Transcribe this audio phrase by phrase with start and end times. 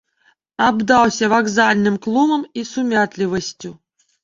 [0.67, 3.75] Абдаўся вакзальным клумам і сумятлівасцю.